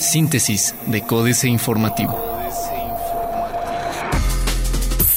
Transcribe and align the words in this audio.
Síntesis 0.00 0.74
de 0.86 1.02
Códice 1.02 1.48
Informativo. 1.48 2.18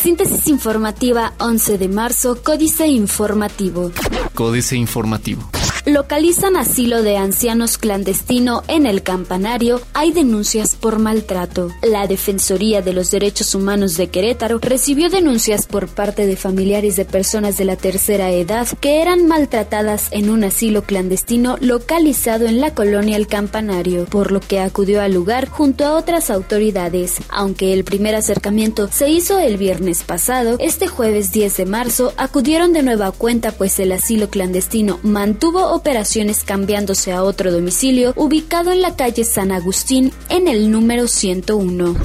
Síntesis 0.02 0.48
informativa 0.48 1.34
11 1.38 1.78
de 1.78 1.88
marzo, 1.88 2.42
Códice 2.44 2.88
Informativo. 2.88 3.92
Códice 4.34 4.76
Informativo. 4.76 5.61
Localizan 5.86 6.58
asilo 6.58 7.02
de 7.02 7.18
ancianos 7.18 7.80
clandestino 7.80 8.62
en 8.68 8.86
el 8.86 9.02
campanario. 9.02 9.82
Hay 9.94 10.12
denuncias 10.12 10.76
por 10.76 11.00
maltrato. 11.00 11.70
La 11.82 12.06
Defensoría 12.06 12.84
de 12.84 12.94
los 12.94 13.10
Derechos 13.10 13.56
Humanos 13.56 13.98
de 13.98 14.08
Querétaro 14.08 14.60
recibió 14.60 15.10
denuncias 15.10 15.66
por 15.66 15.88
parte 15.88 16.28
de 16.28 16.36
familiares 16.36 16.98
de 16.98 17.06
personas 17.06 17.58
de 17.58 17.66
la 17.66 17.78
tercera 17.78 18.30
edad 18.30 18.68
que 18.80 19.02
eran 19.02 19.28
maltratadas 19.28 20.10
en 20.12 20.30
un 20.30 20.44
asilo 20.44 20.84
clandestino 20.84 21.58
localizado 21.60 22.46
en 22.46 22.62
la 22.62 22.76
colonia 22.76 23.18
El 23.18 23.26
Campanario, 23.26 24.06
por 24.06 24.32
lo 24.32 24.40
que 24.40 24.60
acudió 24.60 25.02
al 25.02 25.14
lugar 25.14 25.50
junto 25.50 25.86
a 25.86 25.96
otras 25.96 26.30
autoridades. 26.30 27.16
Aunque 27.30 27.74
el 27.74 27.86
primer 27.86 28.14
acercamiento 28.14 28.88
se 28.88 29.10
hizo 29.10 29.40
el 29.40 29.58
viernes 29.58 30.04
pasado, 30.04 30.58
este 30.60 30.88
jueves 30.88 31.32
10 31.32 31.58
de 31.58 31.66
marzo 31.66 32.14
acudieron 32.18 32.72
de 32.72 32.84
nueva 32.84 33.12
cuenta 33.12 33.52
pues 33.52 33.80
el 33.80 33.92
asilo 33.94 34.30
clandestino 34.30 35.00
mantuvo 35.02 35.71
operaciones 35.72 36.44
cambiándose 36.44 37.14
a 37.14 37.24
otro 37.24 37.50
domicilio 37.52 38.14
ubicado 38.18 38.74
en 38.74 38.82
la 38.82 38.98
calle 38.98 39.24
San 39.24 39.54
Agustín 39.54 40.12
en 40.28 40.50
el 40.50 40.70
número 40.70 41.08
101. 41.08 41.96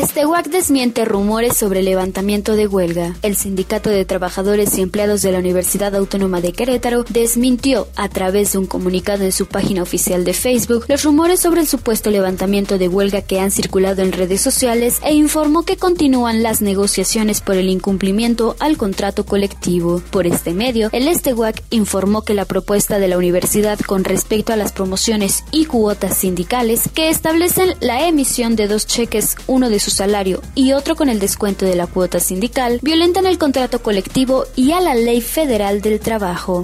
Este 0.00 0.26
WAC 0.26 0.48
desmiente 0.48 1.06
rumores 1.06 1.56
sobre 1.56 1.82
levantamiento 1.82 2.54
de 2.54 2.66
huelga. 2.66 3.16
El 3.22 3.34
Sindicato 3.34 3.88
de 3.88 4.04
Trabajadores 4.04 4.76
y 4.76 4.82
Empleados 4.82 5.22
de 5.22 5.32
la 5.32 5.38
Universidad 5.38 5.96
Autónoma 5.96 6.42
de 6.42 6.52
Querétaro 6.52 7.04
desmintió 7.08 7.88
a 7.96 8.10
través 8.10 8.52
de 8.52 8.58
un 8.58 8.66
comunicado 8.66 9.24
en 9.24 9.32
su 9.32 9.46
página 9.46 9.82
oficial 9.82 10.24
de 10.24 10.34
Facebook 10.34 10.84
los 10.88 11.02
rumores 11.02 11.40
sobre 11.40 11.62
el 11.62 11.66
supuesto 11.66 12.10
levantamiento 12.10 12.76
de 12.76 12.88
huelga 12.88 13.22
que 13.22 13.40
han 13.40 13.50
circulado 13.50 14.02
en 14.02 14.12
redes 14.12 14.42
sociales 14.42 14.98
e 15.02 15.14
informó 15.14 15.62
que 15.62 15.78
continúan 15.78 16.42
las 16.42 16.60
negociaciones 16.60 17.40
por 17.40 17.56
el 17.56 17.70
incumplimiento 17.70 18.54
al 18.60 18.76
contrato 18.76 19.24
colectivo. 19.24 20.02
Por 20.10 20.26
este 20.26 20.52
medio, 20.52 20.90
el 20.92 21.08
Estehuac 21.08 21.62
informó 21.70 22.22
que 22.22 22.34
la 22.34 22.44
propuesta 22.44 22.98
de 22.98 23.08
la 23.08 23.13
universidad 23.16 23.78
con 23.80 24.04
respecto 24.04 24.52
a 24.52 24.56
las 24.56 24.72
promociones 24.72 25.44
y 25.50 25.66
cuotas 25.66 26.16
sindicales 26.18 26.88
que 26.94 27.10
establecen 27.10 27.74
la 27.80 28.06
emisión 28.06 28.56
de 28.56 28.68
dos 28.68 28.86
cheques, 28.86 29.36
uno 29.46 29.70
de 29.70 29.80
su 29.80 29.90
salario 29.90 30.42
y 30.54 30.72
otro 30.72 30.96
con 30.96 31.08
el 31.08 31.18
descuento 31.18 31.64
de 31.66 31.76
la 31.76 31.86
cuota 31.86 32.20
sindical, 32.20 32.80
violentan 32.82 33.26
el 33.26 33.38
contrato 33.38 33.82
colectivo 33.82 34.44
y 34.56 34.72
a 34.72 34.80
la 34.80 34.94
ley 34.94 35.20
federal 35.20 35.80
del 35.80 36.00
trabajo. 36.00 36.62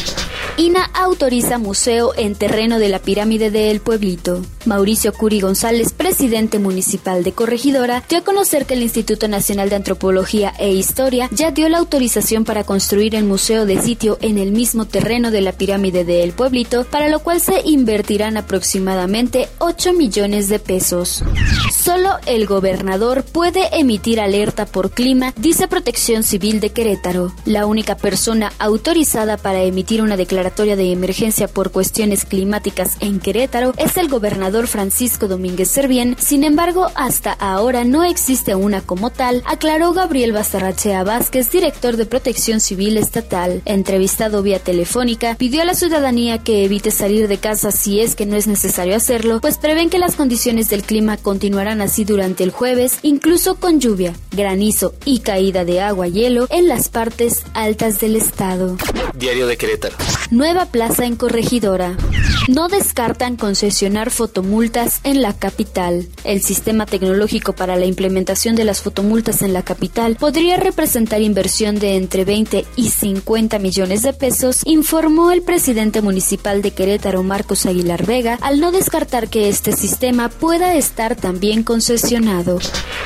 INA 0.56 0.90
autoriza 0.92 1.56
museo 1.56 2.12
en 2.16 2.34
terreno 2.34 2.78
de 2.78 2.90
la 2.90 2.98
pirámide 2.98 3.50
de 3.50 3.70
El 3.70 3.80
Pueblito. 3.80 4.42
Mauricio 4.66 5.14
Curi 5.14 5.40
González, 5.40 5.92
presidente 5.92 6.58
municipal 6.58 7.24
de 7.24 7.32
Corregidora, 7.32 8.04
dio 8.10 8.18
a 8.18 8.24
conocer 8.24 8.66
que 8.66 8.74
el 8.74 8.82
Instituto 8.82 9.26
Nacional 9.26 9.70
de 9.70 9.76
Antropología 9.76 10.52
e 10.58 10.70
Historia 10.70 11.30
ya 11.32 11.50
dio 11.50 11.68
la 11.70 11.78
autorización 11.78 12.44
para 12.44 12.64
construir 12.64 13.14
el 13.14 13.24
museo 13.24 13.64
de 13.64 13.80
sitio 13.80 14.18
en 14.20 14.36
el 14.36 14.52
mismo 14.52 14.84
terreno 14.84 15.30
de 15.30 15.40
la 15.40 15.52
pirámide 15.52 16.04
de 16.04 16.24
El 16.24 16.32
Pueblito, 16.32 16.39
para 16.90 17.08
lo 17.08 17.20
cual 17.20 17.38
se 17.38 17.60
invertirán 17.66 18.38
aproximadamente 18.38 19.48
8 19.58 19.92
millones 19.92 20.48
de 20.48 20.58
pesos. 20.58 21.22
Solo 21.70 22.16
el 22.24 22.46
gobernador 22.46 23.24
puede 23.24 23.68
emitir 23.78 24.20
alerta 24.20 24.64
por 24.64 24.90
clima, 24.90 25.34
dice 25.36 25.68
Protección 25.68 26.22
Civil 26.22 26.60
de 26.60 26.70
Querétaro. 26.70 27.32
La 27.44 27.66
única 27.66 27.94
persona 27.94 28.52
autorizada 28.58 29.36
para 29.36 29.62
emitir 29.62 30.00
una 30.00 30.16
declaratoria 30.16 30.76
de 30.76 30.92
emergencia 30.92 31.46
por 31.46 31.72
cuestiones 31.72 32.24
climáticas 32.24 32.96
en 33.00 33.20
Querétaro 33.20 33.74
es 33.76 33.98
el 33.98 34.08
gobernador 34.08 34.66
Francisco 34.66 35.28
Domínguez 35.28 35.68
Servién. 35.68 36.16
Sin 36.18 36.42
embargo, 36.44 36.86
hasta 36.94 37.32
ahora 37.32 37.84
no 37.84 38.02
existe 38.02 38.54
una 38.54 38.80
como 38.80 39.10
tal, 39.10 39.42
aclaró 39.44 39.92
Gabriel 39.92 40.32
Bastarrachea 40.32 41.04
Vázquez, 41.04 41.50
director 41.50 41.98
de 41.98 42.06
Protección 42.06 42.60
Civil 42.60 42.96
Estatal. 42.96 43.60
Entrevistado 43.66 44.42
vía 44.42 44.58
telefónica, 44.58 45.34
pidió 45.34 45.60
a 45.60 45.66
la 45.66 45.74
ciudadanía 45.74 46.29
que 46.38 46.64
evite 46.64 46.90
salir 46.90 47.28
de 47.28 47.38
casa 47.38 47.70
si 47.70 48.00
es 48.00 48.14
que 48.14 48.26
no 48.26 48.36
es 48.36 48.46
necesario 48.46 48.96
hacerlo, 48.96 49.40
pues 49.40 49.58
prevén 49.58 49.90
que 49.90 49.98
las 49.98 50.16
condiciones 50.16 50.68
del 50.70 50.82
clima 50.82 51.16
continuarán 51.16 51.80
así 51.80 52.04
durante 52.04 52.44
el 52.44 52.50
jueves, 52.50 52.98
incluso 53.02 53.56
con 53.56 53.80
lluvia, 53.80 54.14
granizo 54.32 54.94
y 55.04 55.20
caída 55.20 55.64
de 55.64 55.80
agua 55.80 56.08
y 56.08 56.12
hielo 56.12 56.46
en 56.50 56.68
las 56.68 56.88
partes 56.88 57.42
altas 57.54 58.00
del 58.00 58.16
estado. 58.16 58.76
Diario 59.14 59.46
de 59.46 59.56
Querétaro. 59.56 59.96
Nueva 60.30 60.66
plaza 60.66 61.04
en 61.04 61.16
Corregidora. 61.16 61.96
No 62.48 62.68
descartan 62.68 63.36
concesionar 63.36 64.10
fotomultas 64.10 65.00
en 65.04 65.20
la 65.22 65.34
capital. 65.34 66.08
El 66.24 66.40
sistema 66.42 66.86
tecnológico 66.86 67.52
para 67.52 67.76
la 67.76 67.84
implementación 67.84 68.56
de 68.56 68.64
las 68.64 68.80
fotomultas 68.80 69.42
en 69.42 69.52
la 69.52 69.62
capital 69.62 70.16
podría 70.16 70.56
representar 70.56 71.20
inversión 71.20 71.78
de 71.78 71.96
entre 71.96 72.24
20 72.24 72.64
y 72.76 72.88
50 72.88 73.58
millones 73.58 74.02
de 74.02 74.12
pesos, 74.12 74.62
informó 74.64 75.30
el 75.30 75.42
presidente 75.42 76.00
municipal 76.00 76.62
de 76.62 76.72
Querétaro, 76.72 77.22
Marcos 77.22 77.66
Aguilar 77.66 78.06
Vega, 78.06 78.38
al 78.40 78.58
no 78.60 78.72
descartar 78.72 79.28
que 79.28 79.48
este 79.48 79.72
sistema 79.72 80.28
pueda 80.28 80.74
estar 80.74 81.16
también 81.16 81.62
concesionado. 81.62 82.58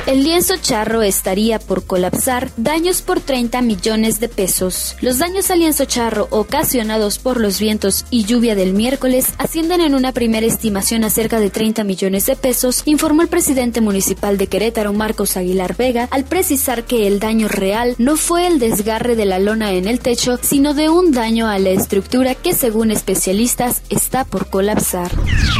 El 0.06 0.22
lienzo 0.22 0.54
charro 0.56 1.02
estaría 1.02 1.58
por 1.58 1.84
colapsar, 1.84 2.50
daños 2.56 3.02
por 3.02 3.20
30 3.20 3.62
millones 3.62 4.20
de 4.20 4.28
pesos. 4.28 4.96
Los 5.00 5.18
daños 5.18 5.50
al 5.50 5.58
lienzo 5.58 5.86
charro 5.86 6.28
ocasionados 6.30 7.18
por 7.18 7.40
los 7.40 7.58
vientos 7.58 8.04
y 8.10 8.24
lluvia 8.24 8.54
del 8.54 8.74
miércoles 8.74 9.23
ascienden 9.38 9.80
en 9.80 9.94
una 9.94 10.12
primera 10.12 10.46
estimación 10.46 11.04
a 11.04 11.10
cerca 11.10 11.40
de 11.40 11.50
30 11.50 11.84
millones 11.84 12.26
de 12.26 12.36
pesos, 12.36 12.82
informó 12.84 13.22
el 13.22 13.28
presidente 13.28 13.80
municipal 13.80 14.38
de 14.38 14.46
Querétaro, 14.46 14.92
Marcos 14.92 15.36
Aguilar 15.36 15.76
Vega, 15.76 16.08
al 16.10 16.24
precisar 16.24 16.84
que 16.84 17.06
el 17.06 17.20
daño 17.20 17.48
real 17.48 17.94
no 17.98 18.16
fue 18.16 18.46
el 18.46 18.58
desgarre 18.58 19.16
de 19.16 19.24
la 19.24 19.38
lona 19.38 19.72
en 19.72 19.88
el 19.88 20.00
techo, 20.00 20.38
sino 20.40 20.74
de 20.74 20.88
un 20.88 21.12
daño 21.12 21.48
a 21.48 21.58
la 21.58 21.70
estructura 21.70 22.34
que 22.34 22.54
según 22.54 22.90
especialistas 22.90 23.82
está 23.90 24.24
por 24.24 24.48
colapsar. 24.48 25.10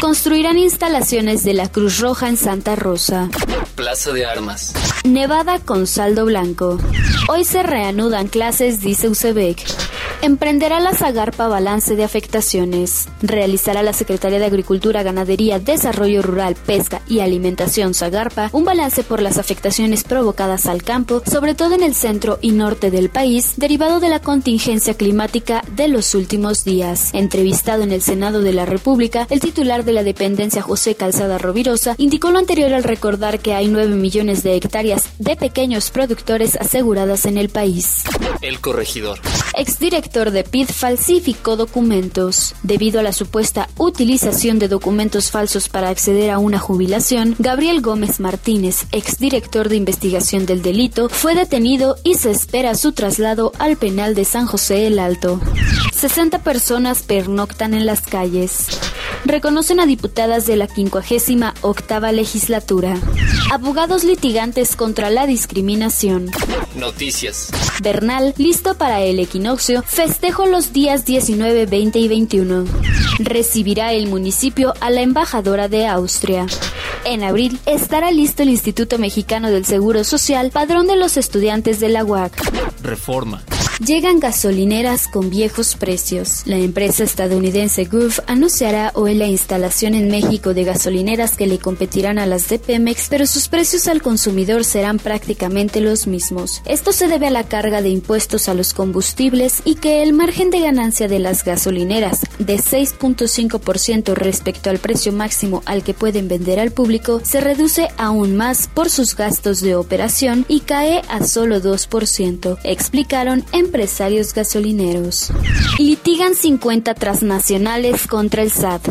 Construirán 0.00 0.58
instalaciones 0.58 1.44
de 1.44 1.54
la 1.54 1.68
Cruz 1.70 1.98
Roja 1.98 2.28
en 2.28 2.36
Santa 2.36 2.76
Rosa. 2.76 3.28
Plaza 3.74 4.12
de 4.12 4.24
Armas. 4.24 4.74
Nevada 5.04 5.58
con 5.58 5.86
saldo 5.86 6.24
blanco. 6.24 6.78
Hoy 7.28 7.44
se 7.44 7.62
reanudan 7.62 8.28
clases, 8.28 8.80
dice 8.80 9.08
UCEBEC. 9.08 9.93
Emprenderá 10.24 10.80
la 10.80 10.94
Zagarpa 10.94 11.48
balance 11.48 11.96
de 11.96 12.02
afectaciones. 12.02 13.10
Realizará 13.20 13.82
la 13.82 13.92
Secretaría 13.92 14.38
de 14.38 14.46
Agricultura, 14.46 15.02
Ganadería, 15.02 15.58
Desarrollo 15.58 16.22
Rural, 16.22 16.54
Pesca 16.54 17.02
y 17.06 17.20
Alimentación 17.20 17.92
Zagarpa 17.92 18.48
un 18.54 18.64
balance 18.64 19.02
por 19.02 19.20
las 19.20 19.36
afectaciones 19.36 20.02
provocadas 20.02 20.64
al 20.64 20.82
campo, 20.82 21.22
sobre 21.30 21.54
todo 21.54 21.74
en 21.74 21.82
el 21.82 21.94
centro 21.94 22.38
y 22.40 22.52
norte 22.52 22.90
del 22.90 23.10
país, 23.10 23.52
derivado 23.58 24.00
de 24.00 24.08
la 24.08 24.18
contingencia 24.18 24.94
climática 24.94 25.62
de 25.76 25.88
los 25.88 26.14
últimos 26.14 26.64
días. 26.64 27.10
Entrevistado 27.12 27.82
en 27.82 27.92
el 27.92 28.00
Senado 28.00 28.40
de 28.40 28.54
la 28.54 28.64
República, 28.64 29.26
el 29.28 29.40
titular 29.40 29.84
de 29.84 29.92
la 29.92 30.04
dependencia 30.04 30.62
José 30.62 30.94
Calzada 30.94 31.36
Rovirosa 31.36 31.96
indicó 31.98 32.30
lo 32.30 32.38
anterior 32.38 32.72
al 32.72 32.84
recordar 32.84 33.40
que 33.40 33.52
hay 33.52 33.68
9 33.68 33.94
millones 33.94 34.42
de 34.42 34.56
hectáreas 34.56 35.04
de 35.18 35.36
pequeños 35.36 35.90
productores 35.90 36.56
aseguradas 36.56 37.26
en 37.26 37.36
el 37.36 37.50
país. 37.50 38.04
El 38.40 38.60
corregidor. 38.60 39.20
Exdirector 39.56 40.13
de 40.14 40.44
PID 40.44 40.68
falsificó 40.68 41.56
documentos. 41.56 42.54
Debido 42.62 43.00
a 43.00 43.02
la 43.02 43.12
supuesta 43.12 43.68
utilización 43.76 44.60
de 44.60 44.68
documentos 44.68 45.32
falsos 45.32 45.68
para 45.68 45.88
acceder 45.88 46.30
a 46.30 46.38
una 46.38 46.60
jubilación, 46.60 47.34
Gabriel 47.40 47.80
Gómez 47.80 48.20
Martínez, 48.20 48.86
exdirector 48.92 49.68
de 49.68 49.76
investigación 49.76 50.46
del 50.46 50.62
delito, 50.62 51.08
fue 51.08 51.34
detenido 51.34 51.96
y 52.04 52.14
se 52.14 52.30
espera 52.30 52.76
su 52.76 52.92
traslado 52.92 53.50
al 53.58 53.76
penal 53.76 54.14
de 54.14 54.24
San 54.24 54.46
José 54.46 54.86
el 54.86 55.00
Alto. 55.00 55.40
60 55.92 56.44
personas 56.44 57.02
pernoctan 57.02 57.74
en 57.74 57.84
las 57.84 58.02
calles. 58.02 58.68
Reconocen 59.24 59.80
a 59.80 59.86
diputadas 59.86 60.46
de 60.46 60.56
la 60.56 60.66
58 60.66 61.54
octava 61.62 62.12
legislatura. 62.12 62.96
Abogados 63.50 64.04
litigantes 64.04 64.76
contra 64.76 65.10
la 65.10 65.26
discriminación. 65.26 66.30
Noticias. 66.76 67.50
Bernal, 67.82 68.34
listo 68.36 68.74
para 68.74 69.00
el 69.00 69.18
equinoccio, 69.18 69.82
festejo 69.82 70.46
los 70.46 70.72
días 70.72 71.04
19, 71.04 71.66
20 71.66 71.98
y 71.98 72.08
21. 72.08 72.64
Recibirá 73.18 73.92
el 73.92 74.08
municipio 74.08 74.74
a 74.80 74.90
la 74.90 75.00
embajadora 75.00 75.68
de 75.68 75.86
Austria. 75.86 76.46
En 77.04 77.22
abril 77.22 77.58
estará 77.66 78.10
listo 78.10 78.42
el 78.42 78.50
Instituto 78.50 78.98
Mexicano 78.98 79.50
del 79.50 79.64
Seguro 79.64 80.04
Social, 80.04 80.50
padrón 80.50 80.86
de 80.86 80.96
los 80.96 81.16
estudiantes 81.16 81.80
de 81.80 81.88
la 81.88 82.04
UAC. 82.04 82.32
Reforma. 82.82 83.42
Llegan 83.80 84.20
gasolineras 84.20 85.08
con 85.08 85.30
viejos 85.30 85.74
precios. 85.74 86.42
La 86.46 86.58
empresa 86.58 87.02
estadounidense 87.02 87.86
Gulf 87.86 88.20
anunciará 88.28 88.92
hoy 88.94 89.14
la 89.14 89.26
instalación 89.26 89.94
en 89.94 90.08
México 90.08 90.54
de 90.54 90.62
gasolineras 90.62 91.36
que 91.36 91.48
le 91.48 91.58
competirán 91.58 92.20
a 92.20 92.26
las 92.26 92.48
de 92.48 92.60
Pemex, 92.60 93.08
pero 93.10 93.26
sus 93.26 93.48
precios 93.48 93.88
al 93.88 94.00
consumidor 94.00 94.64
serán 94.64 94.98
prácticamente 94.98 95.80
los 95.80 96.06
mismos. 96.06 96.62
Esto 96.66 96.92
se 96.92 97.08
debe 97.08 97.26
a 97.26 97.30
la 97.30 97.48
carga 97.48 97.82
de 97.82 97.88
impuestos 97.88 98.48
a 98.48 98.54
los 98.54 98.74
combustibles 98.74 99.60
y 99.64 99.74
que 99.74 100.04
el 100.04 100.12
margen 100.12 100.50
de 100.50 100.60
ganancia 100.60 101.08
de 101.08 101.18
las 101.18 101.44
gasolineras 101.44 102.20
de 102.38 102.56
6.5% 102.56 104.14
respecto 104.14 104.70
al 104.70 104.78
precio 104.78 105.12
máximo 105.12 105.62
al 105.66 105.82
que 105.82 105.94
pueden 105.94 106.28
vender 106.28 106.60
al 106.60 106.70
público 106.70 107.20
se 107.24 107.40
reduce 107.40 107.88
aún 107.96 108.36
más 108.36 108.68
por 108.72 108.88
sus 108.88 109.16
gastos 109.16 109.60
de 109.60 109.74
operación 109.74 110.46
y 110.46 110.60
cae 110.60 111.02
a 111.08 111.24
solo 111.24 111.60
2%, 111.60 112.58
explicaron 112.62 113.44
empresarios 113.64 114.32
gasolineros. 114.34 115.30
Litigan 115.78 116.34
50 116.34 116.94
transnacionales 116.94 118.06
contra 118.06 118.42
el 118.42 118.50
SAT. 118.50 118.88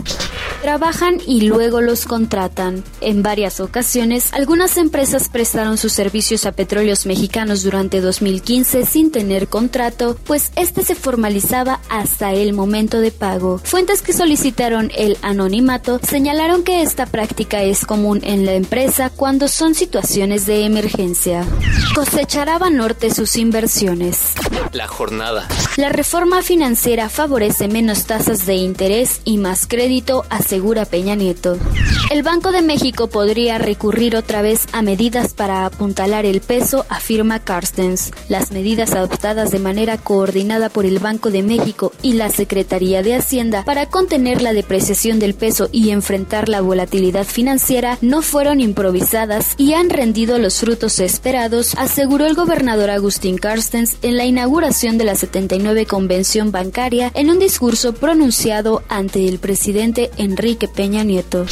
Trabajan 0.63 1.18
y 1.27 1.42
luego 1.42 1.81
los 1.81 2.06
contratan. 2.06 2.86
En 3.01 3.21
varias 3.21 3.60
ocasiones, 3.60 4.31
algunas 4.31 4.77
empresas 4.77 5.27
prestaron 5.27 5.77
sus 5.77 5.92
servicios 5.92 6.45
a 6.45 6.54
petróleos 6.54 7.06
mexicanos 7.06 7.63
durante 7.63 8.00
2015 8.00 8.86
sin 8.86 9.12
tener 9.12 9.50
contrato, 9.50 10.18
pues 10.24 10.54
este 10.56 10.86
se 10.86 10.95
formalizaba 10.95 11.81
hasta 11.89 12.31
el 12.31 12.54
momento 12.54 13.01
de 13.01 13.12
pago. 13.12 13.57
Fuentes 13.57 14.01
que 14.01 14.13
solicitaron 14.13 14.89
el 14.95 15.18
anonimato 15.21 16.00
señalaron 16.01 16.63
que 16.63 16.81
esta 16.81 17.07
práctica 17.07 17.62
es 17.62 17.86
común 17.86 18.21
en 18.24 18.45
la 18.45 18.54
empresa 18.54 19.10
cuando 19.10 19.50
son 19.50 19.75
situaciones 19.75 20.45
de 20.45 20.63
emergencia. 20.63 21.45
Cosechará 21.94 22.57
Banorte 22.57 23.13
sus 23.13 23.36
inversiones. 23.36 24.31
La 24.71 24.88
jornada. 24.88 25.45
La 25.75 25.89
reforma 25.89 26.42
financiera 26.42 27.10
favorece 27.10 27.68
menos 27.68 28.06
tasas 28.06 28.45
de 28.45 28.56
interés 28.56 29.19
y 29.25 29.38
más 29.38 29.68
crédito, 29.68 30.24
asegura 30.53 30.85
Peña 30.85 31.15
Nieto. 31.15 31.57
El 32.11 32.21
Banco 32.21 32.51
de 32.51 32.61
México 32.61 33.07
podría 33.07 33.57
recurrir 33.57 34.15
otra 34.15 34.44
vez 34.44 34.67
a 34.71 34.83
medidas 34.83 35.33
para 35.33 35.65
apuntalar 35.65 36.27
el 36.27 36.41
peso, 36.41 36.85
afirma 36.89 37.39
Carstens. 37.39 38.11
Las 38.29 38.51
medidas 38.51 38.91
adoptadas 38.91 39.50
de 39.50 39.57
manera 39.57 39.97
coordinada 39.97 40.69
por 40.69 40.85
el 40.85 41.00
Banco 41.00 41.31
de 41.31 41.41
México 41.41 41.91
y 42.03 42.13
la 42.13 42.29
Secretaría 42.29 43.01
de 43.01 43.15
Hacienda 43.15 43.63
para 43.65 43.88
contener 43.88 44.44
la 44.44 44.53
depreciación 44.53 45.17
del 45.17 45.33
peso 45.33 45.69
y 45.71 45.89
enfrentar 45.89 46.50
la 46.50 46.61
volatilidad 46.61 47.25
financiera 47.25 47.97
no 48.01 48.21
fueron 48.21 48.59
improvisadas 48.59 49.55
y 49.57 49.73
han 49.73 49.89
rendido 49.89 50.38
los 50.38 50.59
frutos 50.59 51.00
esperados, 51.00 51.73
aseguró 51.79 52.27
el 52.27 52.35
gobernador 52.35 52.91
Agustín 52.91 53.39
Carstens 53.39 53.97
en 54.03 54.17
la 54.17 54.25
inauguración 54.25 55.00
de 55.00 55.05
la 55.05 55.15
79 55.15 55.88
Convención 55.88 56.51
Bancaria 56.51 57.11
en 57.15 57.31
un 57.31 57.39
discurso 57.39 57.94
pronunciado 57.94 58.83
ante 58.88 59.27
el 59.27 59.39
presidente 59.39 60.11
Enrique 60.17 60.43
Peña 60.75 61.04
Nieto. 61.04 61.45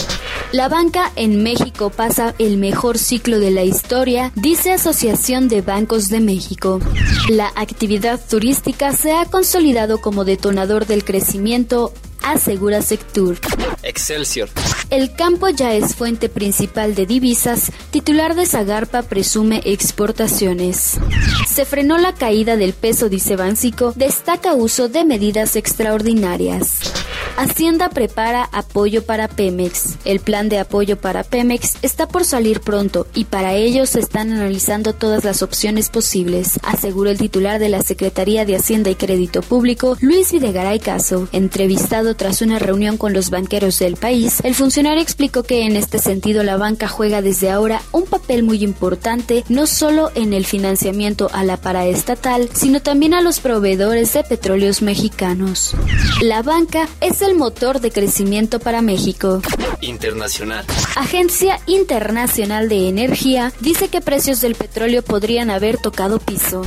La 0.51 0.67
banca 0.67 1.13
en 1.15 1.41
México 1.41 1.91
pasa 1.91 2.35
el 2.39 2.57
mejor 2.57 2.97
ciclo 2.97 3.39
de 3.39 3.51
la 3.51 3.63
historia, 3.63 4.33
dice 4.35 4.73
Asociación 4.73 5.47
de 5.47 5.61
Bancos 5.61 6.09
de 6.09 6.19
México. 6.19 6.81
La 7.29 7.53
actividad 7.55 8.19
turística 8.29 8.91
se 8.91 9.13
ha 9.13 9.25
consolidado 9.25 10.01
como 10.01 10.25
detonador 10.25 10.87
del 10.87 11.05
crecimiento 11.05 11.93
asegura 12.21 12.81
Sectur. 12.81 13.39
Excelsior. 13.81 14.49
El 14.89 15.13
campo 15.13 15.47
ya 15.47 15.73
es 15.73 15.95
fuente 15.95 16.27
principal 16.27 16.93
de 16.93 17.05
divisas, 17.05 17.71
titular 17.91 18.35
de 18.35 18.45
Zagarpa 18.45 19.03
presume 19.03 19.61
exportaciones. 19.63 20.99
Se 21.47 21.63
frenó 21.63 21.97
la 21.97 22.13
caída 22.13 22.57
del 22.57 22.73
peso, 22.73 23.07
dice 23.07 23.37
Báncico, 23.37 23.93
destaca 23.95 24.53
uso 24.53 24.89
de 24.89 25.05
medidas 25.05 25.55
extraordinarias. 25.55 27.00
Hacienda 27.41 27.89
prepara 27.89 28.47
apoyo 28.51 29.03
para 29.03 29.27
Pemex. 29.27 29.95
El 30.05 30.19
plan 30.19 30.47
de 30.47 30.59
apoyo 30.59 31.01
para 31.01 31.23
Pemex 31.23 31.73
está 31.81 32.07
por 32.07 32.23
salir 32.23 32.59
pronto 32.61 33.07
y 33.15 33.25
para 33.25 33.55
ello 33.55 33.87
se 33.87 33.99
están 33.99 34.31
analizando 34.31 34.93
todas 34.93 35.23
las 35.23 35.41
opciones 35.41 35.89
posibles, 35.89 36.59
aseguró 36.61 37.09
el 37.09 37.17
titular 37.17 37.59
de 37.59 37.69
la 37.69 37.81
Secretaría 37.81 38.45
de 38.45 38.57
Hacienda 38.57 38.91
y 38.91 38.95
Crédito 38.95 39.41
Público, 39.41 39.97
Luis 40.01 40.31
Videgaray 40.31 40.77
Caso. 40.77 41.27
Entrevistado 41.31 42.13
tras 42.13 42.43
una 42.43 42.59
reunión 42.59 42.97
con 42.97 43.11
los 43.11 43.31
banqueros 43.31 43.79
del 43.79 43.95
país, 43.95 44.39
el 44.43 44.53
funcionario 44.53 45.01
explicó 45.01 45.41
que 45.41 45.65
en 45.65 45.77
este 45.77 45.97
sentido 45.97 46.43
la 46.43 46.57
banca 46.57 46.87
juega 46.87 47.23
desde 47.23 47.49
ahora 47.49 47.81
un 47.91 48.03
papel 48.03 48.43
muy 48.43 48.63
importante 48.63 49.43
no 49.49 49.65
solo 49.65 50.11
en 50.13 50.33
el 50.33 50.45
financiamiento 50.45 51.27
a 51.33 51.43
la 51.43 51.57
paraestatal, 51.57 52.49
sino 52.53 52.83
también 52.83 53.15
a 53.15 53.21
los 53.21 53.39
proveedores 53.39 54.13
de 54.13 54.23
petróleos 54.23 54.83
mexicanos. 54.83 55.73
La 56.21 56.43
banca 56.43 56.87
es 56.99 57.23
el 57.23 57.30
motor 57.33 57.79
de 57.79 57.91
crecimiento 57.91 58.59
para 58.59 58.81
México. 58.81 59.41
Internacional. 59.81 60.65
Agencia 60.95 61.59
Internacional 61.65 62.69
de 62.69 62.87
Energía 62.87 63.51
dice 63.59 63.87
que 63.87 64.01
precios 64.01 64.41
del 64.41 64.55
petróleo 64.55 65.01
podrían 65.01 65.49
haber 65.49 65.77
tocado 65.77 66.19
piso. 66.19 66.61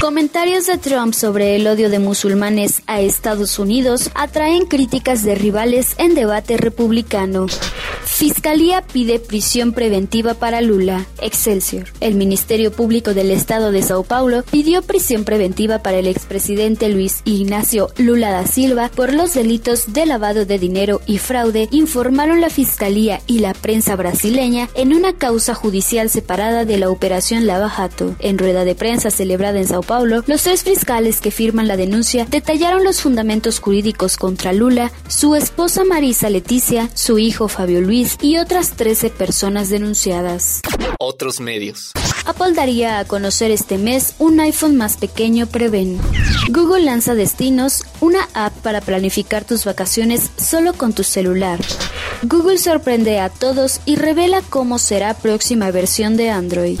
Comentarios 0.00 0.66
de 0.66 0.78
Trump 0.78 1.14
sobre 1.14 1.56
el 1.56 1.66
odio 1.66 1.90
de 1.90 1.98
musulmanes 1.98 2.82
a 2.86 3.00
Estados 3.00 3.58
Unidos 3.58 4.10
atraen 4.14 4.66
críticas 4.66 5.24
de 5.24 5.34
rivales 5.34 5.94
en 5.98 6.14
debate 6.14 6.56
republicano. 6.56 7.46
Fiscalía 8.04 8.82
pide 8.82 9.18
prisión 9.18 9.72
preventiva 9.72 10.34
para 10.34 10.60
Lula. 10.60 11.06
Excelsior. 11.20 11.86
El 12.00 12.14
Ministerio 12.14 12.72
Público 12.72 13.14
del 13.14 13.30
Estado 13.30 13.70
de 13.70 13.82
Sao 13.82 14.02
Paulo 14.02 14.42
pidió 14.50 14.82
prisión 14.82 15.24
preventiva 15.24 15.82
para 15.82 15.98
el 15.98 16.06
expresidente 16.06 16.88
Luis 16.88 17.22
Ignacio 17.24 17.90
Lula 17.96 18.30
da 18.30 18.46
Silva 18.46 18.90
por 18.94 19.12
los 19.12 19.34
delitos 19.34 19.92
de 19.92 19.97
lavado 20.06 20.44
de 20.44 20.58
dinero 20.58 21.00
y 21.06 21.18
fraude, 21.18 21.68
informaron 21.70 22.40
la 22.40 22.50
Fiscalía 22.50 23.20
y 23.26 23.38
la 23.38 23.54
prensa 23.54 23.96
brasileña 23.96 24.68
en 24.74 24.94
una 24.94 25.12
causa 25.12 25.54
judicial 25.54 26.10
separada 26.10 26.64
de 26.64 26.78
la 26.78 26.90
operación 26.90 27.46
Lava 27.46 27.68
Jato. 27.68 28.14
En 28.18 28.38
rueda 28.38 28.64
de 28.64 28.74
prensa 28.74 29.10
celebrada 29.10 29.58
en 29.58 29.66
Sao 29.66 29.82
Paulo, 29.82 30.22
los 30.26 30.42
tres 30.42 30.62
fiscales 30.62 31.20
que 31.20 31.30
firman 31.30 31.68
la 31.68 31.76
denuncia 31.76 32.24
detallaron 32.24 32.84
los 32.84 33.00
fundamentos 33.00 33.60
jurídicos 33.60 34.16
contra 34.16 34.52
Lula, 34.52 34.90
su 35.08 35.34
esposa 35.34 35.84
Marisa 35.84 36.30
Leticia, 36.30 36.90
su 36.94 37.18
hijo 37.18 37.48
Fabio 37.48 37.80
Luis 37.80 38.16
y 38.20 38.38
otras 38.38 38.72
13 38.72 39.10
personas 39.10 39.70
denunciadas. 39.70 40.62
Otros 40.98 41.40
medios. 41.40 41.92
Apple 42.28 42.52
daría 42.52 42.98
a 42.98 43.06
conocer 43.06 43.50
este 43.50 43.78
mes 43.78 44.14
un 44.18 44.38
iPhone 44.38 44.76
más 44.76 44.98
pequeño 44.98 45.46
prevén. 45.46 45.98
Google 46.50 46.84
lanza 46.84 47.14
Destinos, 47.14 47.84
una 48.02 48.28
app 48.34 48.52
para 48.58 48.82
planificar 48.82 49.44
tus 49.44 49.64
vacaciones 49.64 50.30
solo 50.36 50.74
con 50.74 50.92
tu 50.92 51.04
celular. 51.04 51.58
Google 52.22 52.58
sorprende 52.58 53.18
a 53.18 53.30
todos 53.30 53.80
y 53.86 53.96
revela 53.96 54.42
cómo 54.42 54.78
será 54.78 55.14
próxima 55.14 55.70
versión 55.70 56.18
de 56.18 56.28
Android. 56.28 56.78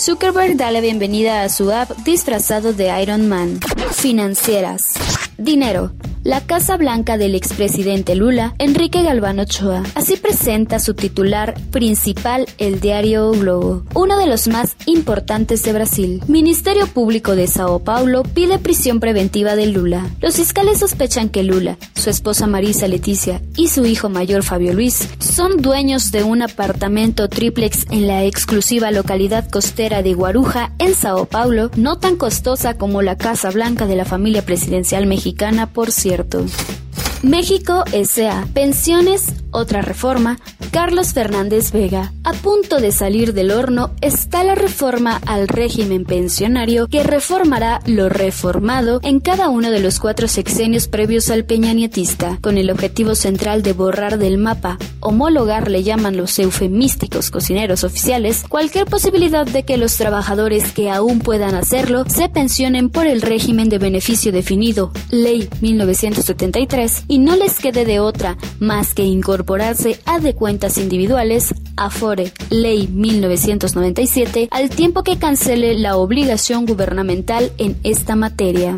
Zuckerberg 0.00 0.56
da 0.56 0.72
la 0.72 0.80
bienvenida 0.80 1.44
a 1.44 1.48
su 1.48 1.70
app 1.70 1.96
disfrazado 1.98 2.72
de 2.72 3.00
Iron 3.00 3.28
Man. 3.28 3.60
Financieras. 3.92 4.94
Dinero. 5.36 5.92
La 6.28 6.42
Casa 6.42 6.76
Blanca 6.76 7.16
del 7.16 7.34
expresidente 7.34 8.14
Lula, 8.14 8.54
Enrique 8.58 9.02
Galván 9.02 9.38
Ochoa. 9.38 9.82
Así 9.94 10.16
presenta 10.16 10.78
su 10.78 10.92
titular 10.92 11.54
principal, 11.70 12.46
el 12.58 12.80
diario 12.80 13.30
Globo, 13.30 13.84
uno 13.94 14.18
de 14.18 14.26
los 14.26 14.46
más 14.46 14.76
importantes 14.84 15.62
de 15.62 15.72
Brasil. 15.72 16.22
Ministerio 16.28 16.86
Público 16.86 17.34
de 17.34 17.46
Sao 17.46 17.78
Paulo 17.78 18.24
pide 18.24 18.58
prisión 18.58 19.00
preventiva 19.00 19.56
de 19.56 19.68
Lula. 19.68 20.06
Los 20.20 20.36
fiscales 20.36 20.80
sospechan 20.80 21.30
que 21.30 21.44
Lula, 21.44 21.78
su 21.94 22.10
esposa 22.10 22.46
Marisa 22.46 22.88
Leticia 22.88 23.40
y 23.56 23.68
su 23.68 23.86
hijo 23.86 24.10
mayor 24.10 24.42
Fabio 24.42 24.74
Luis 24.74 25.08
son 25.20 25.62
dueños 25.62 26.10
de 26.10 26.24
un 26.24 26.42
apartamento 26.42 27.30
triplex 27.30 27.86
en 27.90 28.06
la 28.06 28.24
exclusiva 28.24 28.90
localidad 28.90 29.48
costera 29.48 30.02
de 30.02 30.12
Guaruja, 30.12 30.72
en 30.78 30.94
Sao 30.94 31.24
Paulo, 31.24 31.70
no 31.76 31.96
tan 31.96 32.16
costosa 32.16 32.74
como 32.74 33.00
la 33.00 33.16
Casa 33.16 33.50
Blanca 33.50 33.86
de 33.86 33.96
la 33.96 34.04
familia 34.04 34.44
presidencial 34.44 35.06
mexicana, 35.06 35.72
por 35.72 35.90
cierto. 35.90 36.17
México 37.22 37.84
S.A. 37.92 38.44
Pensiones, 38.54 39.26
otra 39.50 39.82
reforma. 39.82 40.38
Carlos 40.70 41.12
Fernández 41.12 41.72
Vega. 41.72 42.12
A 42.24 42.32
punto 42.32 42.78
de 42.78 42.92
salir 42.92 43.32
del 43.32 43.50
horno 43.50 43.90
está 44.00 44.44
la 44.44 44.54
reforma 44.54 45.20
al 45.26 45.48
régimen 45.48 46.04
pensionario 46.04 46.88
que 46.88 47.02
reformará 47.02 47.80
lo 47.86 48.08
reformado 48.08 49.00
en 49.02 49.20
cada 49.20 49.48
uno 49.48 49.70
de 49.70 49.80
los 49.80 49.98
cuatro 49.98 50.28
sexenios 50.28 50.88
previos 50.88 51.30
al 51.30 51.44
peñanietista, 51.44 52.38
con 52.40 52.58
el 52.58 52.70
objetivo 52.70 53.14
central 53.14 53.62
de 53.62 53.72
borrar 53.72 54.18
del 54.18 54.38
mapa, 54.38 54.78
homologar 55.00 55.70
le 55.70 55.82
llaman 55.82 56.16
los 56.16 56.38
eufemísticos 56.38 57.30
cocineros 57.30 57.84
oficiales, 57.84 58.44
cualquier 58.48 58.86
posibilidad 58.86 59.46
de 59.46 59.62
que 59.62 59.76
los 59.76 59.96
trabajadores 59.96 60.72
que 60.72 60.90
aún 60.90 61.20
puedan 61.20 61.54
hacerlo 61.54 62.04
se 62.08 62.28
pensionen 62.28 62.90
por 62.90 63.06
el 63.06 63.22
régimen 63.22 63.68
de 63.68 63.78
beneficio 63.78 64.32
definido, 64.32 64.92
Ley 65.10 65.48
1973, 65.60 67.04
y 67.08 67.18
no 67.18 67.36
les 67.36 67.58
quede 67.58 67.84
de 67.84 68.00
otra 68.00 68.36
más 68.58 68.94
que 68.94 69.04
a 70.06 70.18
de 70.20 70.34
cuentas 70.34 70.78
individuales 70.78 71.54
Afore, 71.76 72.32
Ley 72.50 72.88
1997, 72.88 74.48
al 74.50 74.70
tiempo 74.70 75.02
que 75.02 75.18
cancele 75.18 75.74
la 75.78 75.96
obligación 75.96 76.66
gubernamental 76.66 77.52
en 77.58 77.76
esta 77.84 78.16
materia. 78.16 78.76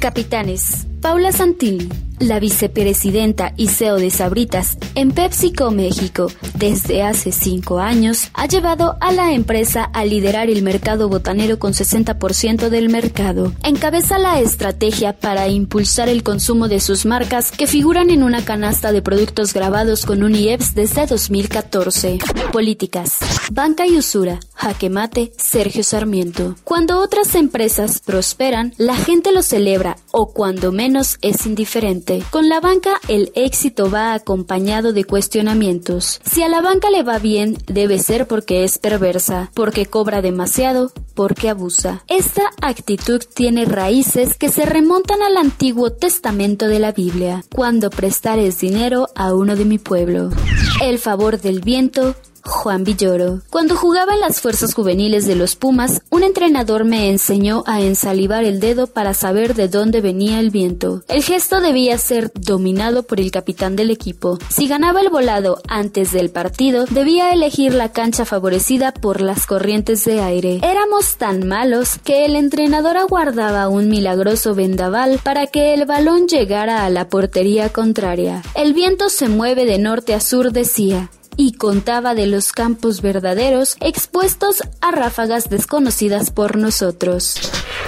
Capitanes. 0.00 0.86
Paula 1.00 1.32
Santilli, 1.32 1.88
la 2.18 2.40
vicepresidenta 2.40 3.52
y 3.56 3.68
CEO 3.68 3.96
de 3.96 4.10
Sabritas 4.10 4.76
en 4.94 5.12
PepsiCo 5.12 5.70
México 5.70 6.28
desde 6.54 7.02
hace 7.02 7.32
cinco 7.32 7.80
años, 7.80 8.30
ha 8.34 8.46
llevado 8.46 8.96
a 9.00 9.12
la 9.12 9.32
empresa 9.32 9.84
a 9.84 10.04
liderar 10.04 10.48
el 10.48 10.62
mercado 10.62 11.08
botanero 11.08 11.58
con 11.58 11.72
60% 11.72 12.68
del 12.68 12.88
mercado. 12.88 13.52
Encabeza 13.62 14.18
la 14.18 14.40
estrategia 14.40 15.18
para 15.18 15.48
impulsar 15.48 16.08
el 16.08 16.22
consumo 16.22 16.68
de 16.68 16.80
sus 16.80 17.06
marcas 17.06 17.50
que 17.50 17.66
figuran 17.66 18.10
en 18.10 18.22
una 18.22 18.44
canasta 18.44 18.92
de 18.92 19.02
productos 19.02 19.52
grabados 19.52 20.06
con 20.06 20.22
un 20.22 20.34
IEPS 20.34 20.74
desde 20.74 21.06
2014. 21.06 22.18
Políticas. 22.52 23.18
Banca 23.50 23.86
y 23.86 23.98
usura. 23.98 24.40
Jaque 24.54 24.90
mate. 24.90 25.32
Sergio 25.36 25.84
Sarmiento. 25.84 26.56
Cuando 26.64 27.00
otras 27.00 27.34
empresas 27.34 28.00
prosperan, 28.00 28.74
la 28.78 28.96
gente 28.96 29.32
lo 29.32 29.42
celebra 29.42 29.96
o 30.10 30.32
cuando 30.32 30.72
menos 30.72 31.18
es 31.22 31.46
indiferente. 31.46 32.22
Con 32.30 32.48
la 32.48 32.60
banca 32.60 33.00
el 33.08 33.30
éxito 33.34 33.90
va 33.90 34.14
acompañado 34.14 34.92
de 34.92 35.04
cuestionamientos. 35.04 36.20
Si 36.24 36.42
a 36.42 36.48
la 36.48 36.60
banca 36.60 36.90
le 36.90 37.02
va 37.02 37.18
bien, 37.18 37.58
debe 37.66 37.98
ser 37.98 38.26
porque 38.26 38.64
es 38.64 38.78
perversa, 38.78 39.50
porque 39.54 39.86
cobra 39.86 40.22
demasiado, 40.22 40.92
porque 41.14 41.50
abusa. 41.50 42.02
Esta 42.08 42.50
actitud 42.60 43.22
tiene 43.34 43.64
raíces 43.64 44.36
que 44.36 44.48
se 44.48 44.66
remontan 44.66 45.22
al 45.22 45.36
Antiguo 45.36 45.92
Testamento 45.92 46.66
de 46.66 46.78
la 46.78 46.92
Biblia, 46.92 47.44
cuando 47.54 47.90
prestares 47.90 48.60
dinero 48.60 49.08
a 49.14 49.34
uno 49.34 49.56
de 49.56 49.64
mi 49.64 49.78
pueblo. 49.78 50.30
El 50.82 50.98
favor 50.98 51.40
del 51.40 51.60
viento 51.60 52.16
Juan 52.44 52.84
Villoro. 52.84 53.40
Cuando 53.50 53.76
jugaba 53.76 54.14
en 54.14 54.20
las 54.20 54.40
fuerzas 54.40 54.74
juveniles 54.74 55.26
de 55.26 55.34
los 55.34 55.56
Pumas, 55.56 56.02
un 56.10 56.22
entrenador 56.22 56.84
me 56.84 57.10
enseñó 57.10 57.64
a 57.66 57.80
ensalivar 57.80 58.44
el 58.44 58.60
dedo 58.60 58.86
para 58.86 59.14
saber 59.14 59.54
de 59.54 59.68
dónde 59.68 60.00
venía 60.00 60.40
el 60.40 60.50
viento. 60.50 61.02
El 61.08 61.22
gesto 61.22 61.60
debía 61.60 61.96
ser 61.98 62.30
dominado 62.34 63.04
por 63.04 63.20
el 63.20 63.30
capitán 63.30 63.76
del 63.76 63.90
equipo. 63.90 64.38
Si 64.48 64.68
ganaba 64.68 65.00
el 65.00 65.08
volado 65.08 65.60
antes 65.68 66.12
del 66.12 66.30
partido, 66.30 66.84
debía 66.86 67.32
elegir 67.32 67.72
la 67.74 67.92
cancha 67.92 68.24
favorecida 68.24 68.92
por 68.92 69.20
las 69.20 69.46
corrientes 69.46 70.04
de 70.04 70.20
aire. 70.20 70.60
Éramos 70.62 71.16
tan 71.16 71.46
malos 71.46 71.98
que 72.04 72.24
el 72.26 72.36
entrenador 72.36 72.96
aguardaba 72.96 73.68
un 73.68 73.88
milagroso 73.88 74.54
vendaval 74.54 75.18
para 75.22 75.46
que 75.46 75.74
el 75.74 75.86
balón 75.86 76.28
llegara 76.28 76.84
a 76.84 76.90
la 76.90 77.08
portería 77.08 77.70
contraria. 77.70 78.42
El 78.54 78.74
viento 78.74 79.08
se 79.08 79.28
mueve 79.28 79.64
de 79.64 79.78
norte 79.78 80.14
a 80.14 80.20
sur, 80.20 80.52
decía 80.52 81.10
y 81.36 81.52
contaba 81.52 82.14
de 82.14 82.26
los 82.26 82.52
campos 82.52 83.02
verdaderos 83.02 83.76
expuestos 83.80 84.62
a 84.80 84.90
ráfagas 84.90 85.48
desconocidas 85.50 86.30
por 86.30 86.56
nosotros. 86.56 87.36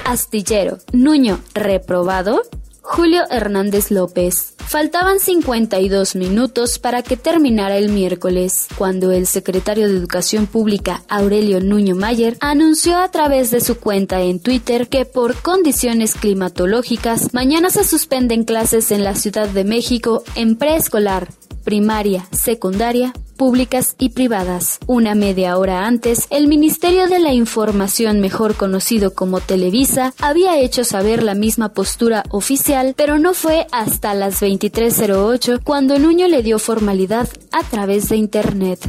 Astillero, 0.04 0.78
Nuño, 0.92 1.40
reprobado. 1.54 2.42
Julio 2.88 3.24
Hernández 3.30 3.90
López. 3.90 4.54
Faltaban 4.58 5.18
52 5.18 6.14
minutos 6.16 6.78
para 6.78 7.02
que 7.02 7.16
terminara 7.16 7.76
el 7.78 7.88
miércoles, 7.88 8.68
cuando 8.78 9.10
el 9.10 9.26
secretario 9.26 9.88
de 9.88 9.96
Educación 9.96 10.46
Pública, 10.46 11.02
Aurelio 11.08 11.60
Nuño 11.60 11.96
Mayer, 11.96 12.36
anunció 12.40 12.98
a 12.98 13.10
través 13.10 13.50
de 13.50 13.60
su 13.60 13.78
cuenta 13.78 14.22
en 14.22 14.40
Twitter 14.40 14.88
que 14.88 15.04
por 15.04 15.34
condiciones 15.42 16.14
climatológicas, 16.14 17.34
mañana 17.34 17.70
se 17.70 17.84
suspenden 17.84 18.44
clases 18.44 18.92
en 18.92 19.02
la 19.02 19.16
Ciudad 19.16 19.48
de 19.48 19.64
México 19.64 20.22
en 20.36 20.56
preescolar, 20.56 21.28
primaria, 21.64 22.26
secundaria, 22.30 23.12
públicas 23.36 23.94
y 23.98 24.10
privadas. 24.10 24.78
Una 24.86 25.14
media 25.14 25.56
hora 25.58 25.86
antes, 25.86 26.26
el 26.30 26.48
Ministerio 26.48 27.06
de 27.06 27.18
la 27.18 27.32
Información, 27.32 28.20
mejor 28.20 28.54
conocido 28.54 29.14
como 29.14 29.40
Televisa, 29.40 30.14
había 30.20 30.58
hecho 30.58 30.84
saber 30.84 31.22
la 31.22 31.34
misma 31.34 31.70
postura 31.70 32.24
oficial, 32.30 32.94
pero 32.96 33.18
no 33.18 33.34
fue 33.34 33.66
hasta 33.72 34.14
las 34.14 34.42
23.08 34.42 35.60
cuando 35.62 35.98
Nuño 35.98 36.28
le 36.28 36.42
dio 36.42 36.58
formalidad 36.58 37.28
a 37.52 37.62
través 37.62 38.08
de 38.08 38.16
Internet. 38.16 38.80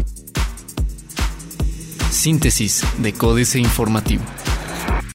Síntesis 2.10 2.84
de 2.98 3.14
Códice 3.14 3.60
Informativo. 3.60 4.24